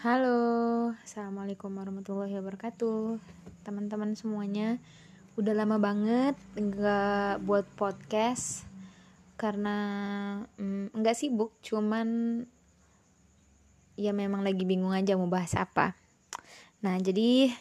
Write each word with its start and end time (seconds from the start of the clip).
Halo, 0.00 0.96
assalamualaikum 1.04 1.76
warahmatullahi 1.76 2.32
wabarakatuh, 2.40 3.20
teman-teman 3.68 4.16
semuanya. 4.16 4.80
Udah 5.36 5.52
lama 5.52 5.76
banget 5.76 6.40
nggak 6.56 7.44
buat 7.44 7.68
podcast 7.76 8.64
karena 9.36 9.76
mm, 10.56 10.96
nggak 10.96 11.12
sibuk, 11.12 11.52
cuman 11.60 12.08
ya 14.00 14.16
memang 14.16 14.40
lagi 14.40 14.64
bingung 14.64 14.96
aja 14.96 15.20
mau 15.20 15.28
bahas 15.28 15.52
apa. 15.52 15.92
Nah, 16.80 16.96
jadi 16.96 17.52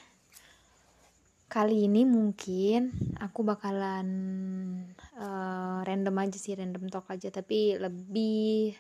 kali 1.52 1.92
ini 1.92 2.08
mungkin 2.08 2.96
aku 3.20 3.44
bakalan 3.44 4.08
uh, 5.20 5.84
random 5.84 6.16
aja 6.24 6.40
sih, 6.40 6.56
random 6.56 6.88
talk 6.88 7.12
aja, 7.12 7.36
tapi 7.36 7.76
lebih 7.76 8.80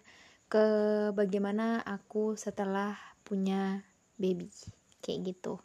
ke 0.49 0.65
bagaimana 1.13 1.79
aku 1.85 2.33
setelah 2.33 2.97
punya 3.21 3.85
baby 4.17 4.49
kayak 5.05 5.31
gitu. 5.31 5.61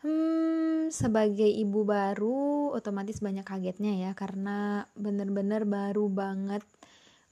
Hmm 0.00 0.64
sebagai 0.92 1.48
ibu 1.48 1.86
baru 1.86 2.72
otomatis 2.76 3.20
banyak 3.20 3.46
kagetnya 3.46 3.92
ya 4.08 4.10
karena 4.12 4.88
bener-bener 4.98 5.64
baru 5.64 6.10
banget 6.12 6.64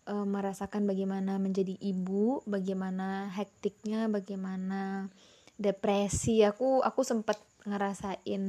e, 0.08 0.14
merasakan 0.14 0.88
bagaimana 0.88 1.36
menjadi 1.36 1.76
ibu 1.80 2.40
bagaimana 2.48 3.28
hektiknya 3.34 4.08
bagaimana 4.08 5.12
depresi. 5.60 6.44
Aku 6.46 6.80
aku 6.80 7.00
sempat 7.04 7.40
ngerasain 7.68 8.44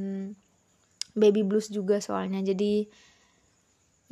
baby 1.14 1.42
blues 1.44 1.68
juga 1.68 2.00
soalnya. 2.00 2.40
Jadi 2.40 2.88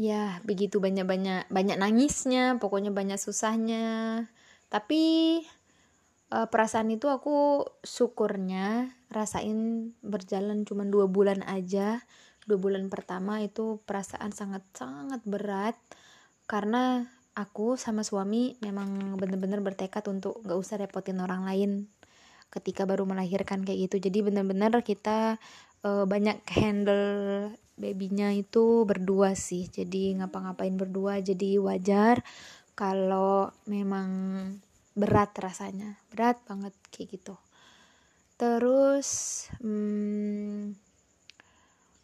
ya 0.01 0.41
begitu 0.49 0.81
banyak 0.81 1.05
banyak 1.05 1.43
banyak 1.53 1.77
nangisnya 1.77 2.57
pokoknya 2.57 2.91
banyak 2.95 3.21
susahnya. 3.21 4.27
Tapi 4.73 5.03
uh, 6.33 6.49
perasaan 6.49 6.89
itu 6.93 7.13
aku 7.13 7.69
syukurnya 7.85 8.97
rasain 9.13 9.93
berjalan 10.01 10.65
cuma 10.65 10.89
dua 10.89 11.07
bulan 11.07 11.45
aja. 11.45 12.01
Dua 12.43 12.59
bulan 12.59 12.91
pertama 12.91 13.39
itu 13.45 13.79
perasaan 13.85 14.33
sangat 14.33 14.65
sangat 14.75 15.21
berat. 15.29 15.77
Karena 16.49 17.07
aku 17.33 17.81
sama 17.81 18.05
suami 18.05 18.57
memang 18.61 19.17
bener-bener 19.17 19.65
bertekad 19.65 20.05
untuk 20.13 20.45
gak 20.45 20.59
usah 20.59 20.77
repotin 20.77 21.23
orang 21.23 21.49
lain 21.49 21.89
ketika 22.53 22.85
baru 22.85 23.09
melahirkan 23.09 23.65
kayak 23.65 23.89
gitu. 23.89 24.09
Jadi 24.11 24.21
bener-bener 24.21 24.73
kita 24.85 25.41
uh, 25.87 26.05
banyak 26.05 26.45
handle 26.53 27.55
babynya 27.77 28.35
itu 28.35 28.85
berdua 28.89 29.37
sih. 29.39 29.69
Jadi 29.69 30.17
ngapa-ngapain 30.21 30.75
berdua 30.77 31.21
jadi 31.21 31.59
wajar 31.61 32.21
kalau 32.77 33.53
memang 33.69 34.09
berat 34.93 35.33
rasanya. 35.39 35.97
Berat 36.13 36.41
banget 36.45 36.75
kayak 36.93 37.21
gitu. 37.21 37.35
Terus 38.37 39.09
hmm, 39.63 40.75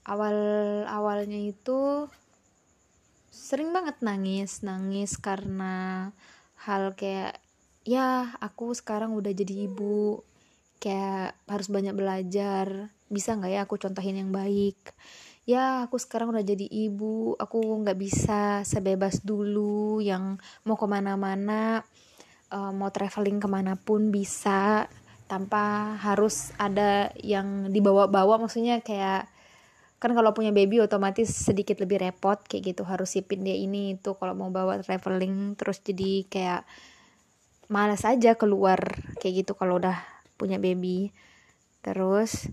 awal 0.08 0.36
awalnya 0.88 1.36
itu 1.36 2.08
sering 3.28 3.72
banget 3.72 4.00
nangis 4.00 4.64
nangis 4.64 5.16
karena 5.20 6.08
hal 6.64 6.96
kayak 6.96 7.40
ya 7.88 8.36
aku 8.44 8.76
sekarang 8.76 9.16
udah 9.16 9.32
jadi 9.32 9.68
ibu 9.68 10.20
kayak 10.82 11.32
harus 11.48 11.68
banyak 11.72 11.96
belajar 11.96 12.92
bisa 13.08 13.34
nggak 13.36 13.52
ya 13.52 13.60
aku 13.64 13.80
contohin 13.80 14.20
yang 14.20 14.30
baik 14.30 14.76
ya 15.48 15.88
aku 15.88 15.96
sekarang 15.96 16.36
udah 16.36 16.44
jadi 16.44 16.68
ibu. 16.68 17.32
Aku 17.40 17.80
nggak 17.80 17.96
bisa 17.96 18.60
sebebas 18.68 19.24
dulu 19.24 20.04
yang 20.04 20.36
mau 20.68 20.76
ke 20.76 20.84
mana-mana 20.84 21.80
uh, 22.52 22.72
mau 22.72 22.92
traveling 22.92 23.40
ke 23.40 23.48
mana 23.48 23.76
pun 23.80 24.12
bisa 24.12 24.88
tanpa 25.28 25.96
harus 26.00 26.52
ada 26.60 27.12
yang 27.20 27.72
dibawa-bawa. 27.72 28.40
Maksudnya 28.44 28.84
kayak 28.84 29.28
kan 29.98 30.14
kalau 30.14 30.30
punya 30.30 30.54
baby 30.54 30.78
otomatis 30.78 31.32
sedikit 31.32 31.80
lebih 31.80 32.00
repot 32.04 32.40
kayak 32.44 32.76
gitu. 32.76 32.82
Harus 32.84 33.16
sipin 33.16 33.44
dia 33.44 33.56
ini 33.56 33.96
itu. 33.96 34.16
Kalau 34.16 34.36
mau 34.36 34.52
bawa 34.52 34.80
traveling 34.84 35.56
terus 35.56 35.80
jadi 35.80 36.28
kayak 36.28 36.62
malas 37.72 38.04
aja 38.04 38.36
keluar 38.36 38.80
kayak 39.20 39.44
gitu 39.44 39.52
kalau 39.56 39.80
udah 39.80 40.00
punya 40.40 40.56
baby. 40.60 41.12
Terus 41.84 42.48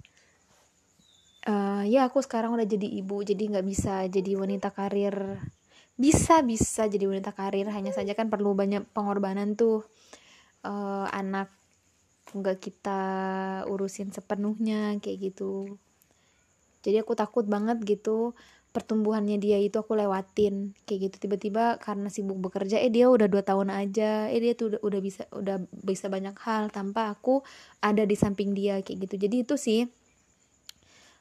uh, 1.47 1.83
ya 1.85 2.09
aku 2.09 2.22
sekarang 2.22 2.53
udah 2.57 2.67
jadi 2.67 2.85
ibu 3.01 3.22
jadi 3.22 3.44
nggak 3.56 3.66
bisa 3.66 4.06
jadi 4.09 4.31
wanita 4.38 4.73
karir. 4.73 5.39
Bisa 5.95 6.44
bisa 6.44 6.91
jadi 6.91 7.07
wanita 7.07 7.31
karir 7.31 7.72
hanya 7.72 7.95
saja 7.95 8.11
kan 8.17 8.28
perlu 8.28 8.51
banyak 8.51 8.83
pengorbanan 8.91 9.56
tuh. 9.56 9.88
Uh, 10.66 11.06
anak 11.13 11.53
nggak 12.33 12.57
kita 12.57 13.01
urusin 13.69 14.11
sepenuhnya 14.11 14.97
kayak 15.00 15.31
gitu. 15.31 15.79
Jadi 16.83 17.01
aku 17.01 17.17
takut 17.17 17.45
banget 17.47 17.81
gitu 17.85 18.38
pertumbuhannya 18.75 19.39
dia 19.39 19.56
itu 19.56 19.79
aku 19.79 19.95
lewatin 19.95 20.75
kayak 20.83 21.07
gitu. 21.07 21.16
Tiba-tiba 21.29 21.79
karena 21.79 22.12
sibuk 22.12 22.35
bekerja 22.44 22.75
eh 22.83 22.91
dia 22.91 23.07
udah 23.07 23.31
dua 23.31 23.39
tahun 23.39 23.72
aja 23.72 24.27
eh 24.27 24.39
dia 24.44 24.51
tuh 24.51 24.75
udah, 24.75 24.79
udah 24.83 25.00
bisa 25.00 25.23
udah 25.31 25.57
bisa 25.72 26.12
banyak 26.12 26.35
hal 26.44 26.67
tanpa 26.75 27.07
aku 27.07 27.39
ada 27.79 28.03
di 28.03 28.19
samping 28.19 28.51
dia 28.51 28.83
kayak 28.83 29.07
gitu. 29.07 29.16
Jadi 29.16 29.35
itu 29.47 29.56
sih 29.56 29.88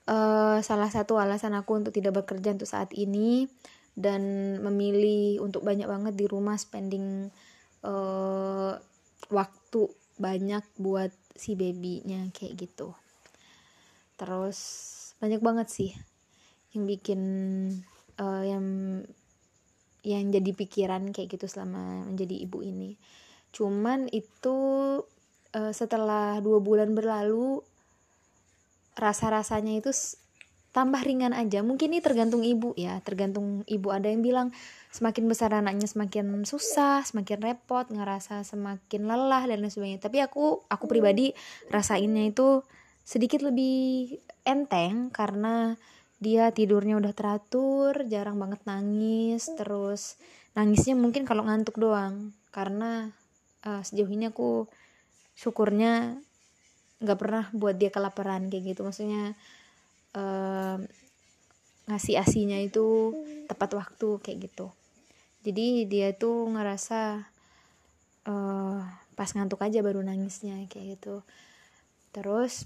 uh, 0.09 0.59
salah 0.61 0.91
satu 0.93 1.17
alasan 1.17 1.57
aku 1.57 1.81
untuk 1.81 1.93
tidak 1.95 2.25
bekerja 2.25 2.53
untuk 2.57 2.69
saat 2.69 2.93
ini 2.97 3.49
dan 3.95 4.23
memilih 4.59 5.41
untuk 5.41 5.63
banyak 5.63 5.87
banget 5.87 6.15
di 6.19 6.27
rumah 6.27 6.59
spending 6.59 7.31
uh, 7.87 8.75
waktu 9.31 9.83
banyak 10.19 10.65
buat 10.79 11.11
si 11.35 11.55
babynya 11.59 12.31
kayak 12.35 12.55
gitu. 12.59 12.95
Terus 14.19 14.59
banyak 15.19 15.43
banget 15.43 15.69
sih 15.71 15.91
yang 16.75 16.91
bikin 16.91 17.23
uh, 18.19 18.43
yang 18.43 18.65
yang 20.05 20.29
jadi 20.29 20.51
pikiran 20.53 21.15
kayak 21.17 21.39
gitu 21.39 21.47
selama 21.49 22.05
menjadi 22.05 22.45
ibu 22.45 22.61
ini. 22.61 22.99
Cuman 23.55 24.11
itu 24.11 24.57
uh, 25.55 25.73
setelah 25.73 26.43
dua 26.43 26.59
bulan 26.61 26.93
berlalu 26.93 27.63
rasa 28.95 29.31
rasanya 29.31 29.79
itu 29.79 29.91
tambah 30.75 30.99
ringan 31.07 31.31
aja. 31.31 31.63
Mungkin 31.63 31.95
ini 31.95 32.03
tergantung 32.03 32.43
ibu 32.43 32.75
ya. 32.75 32.99
Tergantung 33.07 33.63
ibu. 33.71 33.95
Ada 33.95 34.11
yang 34.11 34.27
bilang 34.27 34.49
semakin 34.91 35.31
besar 35.31 35.55
anaknya 35.55 35.87
semakin 35.87 36.43
susah 36.43 37.07
semakin 37.07 37.39
repot 37.43 37.87
ngerasa 37.91 38.43
semakin 38.43 39.07
lelah 39.07 39.47
dan 39.47 39.63
lain 39.63 39.71
sebagainya. 39.71 40.03
Tapi 40.03 40.19
aku 40.27 40.67
aku 40.67 40.85
pribadi 40.91 41.31
rasainnya 41.71 42.27
itu 42.27 42.67
sedikit 43.07 43.47
lebih 43.47 44.19
enteng 44.43 45.15
karena 45.15 45.79
dia 46.19 46.51
tidurnya 46.51 46.99
udah 46.99 47.13
teratur 47.15 48.07
jarang 48.09 48.41
banget 48.41 48.65
nangis 48.65 49.51
terus 49.55 50.17
nangisnya 50.59 50.99
mungkin 50.99 51.23
kalau 51.23 51.47
ngantuk 51.47 51.79
doang. 51.79 52.35
Karena 52.51 53.15
uh, 53.63 53.83
sejauh 53.87 54.11
ini 54.11 54.35
aku 54.35 54.67
syukurnya 55.39 56.19
nggak 57.05 57.21
pernah 57.21 57.45
buat 57.53 57.77
dia 57.77 57.93
kelaparan 57.93 58.49
kayak 58.49 58.75
gitu. 58.75 58.81
Maksudnya 58.83 59.37
uh, 60.17 60.81
ngasih 61.85 62.17
asinya 62.17 62.57
itu 62.57 63.13
tepat 63.47 63.77
waktu 63.77 64.09
kayak 64.25 64.51
gitu. 64.51 64.73
Jadi 65.45 65.85
dia 65.85 66.17
tuh 66.17 66.49
ngerasa 66.49 67.29
uh, 68.25 68.81
pas 69.15 69.31
ngantuk 69.37 69.61
aja 69.61 69.85
baru 69.85 70.01
nangisnya 70.01 70.65
kayak 70.73 70.99
gitu. 70.99 71.21
Terus 72.17 72.65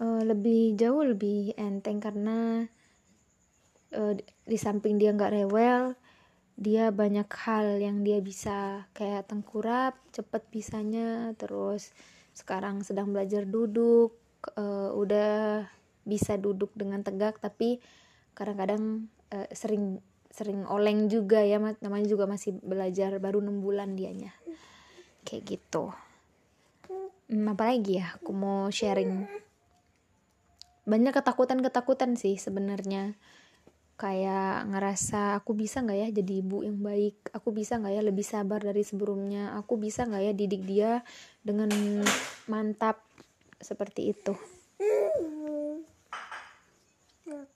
uh, 0.00 0.22
lebih 0.24 0.74
jauh 0.80 1.04
lebih 1.04 1.52
enteng 1.60 2.00
karena 2.00 2.64
uh, 3.94 4.14
di 4.48 4.58
samping 4.58 4.96
dia 4.96 5.12
nggak 5.12 5.34
rewel 5.36 5.94
dia 6.54 6.94
banyak 6.94 7.26
hal 7.26 7.82
yang 7.82 8.06
dia 8.06 8.22
bisa 8.22 8.86
kayak 8.94 9.26
tengkurap 9.26 9.98
cepet 10.14 10.42
bisanya 10.54 11.34
terus 11.34 11.90
sekarang 12.34 12.82
sedang 12.82 13.14
belajar 13.14 13.46
duduk 13.46 14.18
uh, 14.58 14.90
udah 14.92 15.64
bisa 16.04 16.36
duduk 16.36 16.74
dengan 16.76 17.00
tegak 17.00 17.40
tapi 17.40 17.80
kadang-kadang 18.36 19.08
uh, 19.32 19.48
sering 19.54 20.02
sering 20.34 20.66
oleng 20.66 21.06
juga 21.06 21.46
ya 21.46 21.62
namanya 21.78 22.06
juga 22.10 22.26
masih 22.26 22.58
belajar 22.58 23.22
baru 23.22 23.38
enam 23.38 23.62
bulan 23.62 23.94
dianya. 23.94 24.34
Kayak 25.22 25.42
gitu. 25.56 25.94
Hmm, 27.30 27.54
apa 27.54 27.70
lagi 27.70 28.02
ya 28.02 28.18
aku 28.18 28.34
mau 28.34 28.66
sharing. 28.66 29.30
Banyak 30.84 31.14
ketakutan-ketakutan 31.14 32.18
sih 32.18 32.34
sebenarnya 32.36 33.14
kayak 33.94 34.68
ngerasa 34.70 35.38
aku 35.38 35.54
bisa 35.54 35.82
nggak 35.82 35.98
ya 35.98 36.08
jadi 36.10 36.32
ibu 36.42 36.62
yang 36.66 36.78
baik? 36.82 37.30
Aku 37.34 37.54
bisa 37.54 37.78
nggak 37.78 37.94
ya 37.94 38.02
lebih 38.02 38.26
sabar 38.26 38.60
dari 38.62 38.82
sebelumnya? 38.82 39.54
Aku 39.58 39.78
bisa 39.78 40.04
nggak 40.04 40.22
ya 40.22 40.32
didik 40.32 40.62
dia 40.66 40.92
dengan 41.42 41.70
mantap 42.50 43.00
seperti 43.64 44.12
itu 44.12 44.34